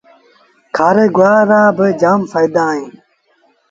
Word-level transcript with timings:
کآري 0.75 1.05
گُوآر 1.15 1.41
رآ 1.49 1.61
با 1.77 1.85
جآم 2.01 2.21
ڦآئيٚدآ 2.31 2.63
اوهيݩ۔ 2.69 2.91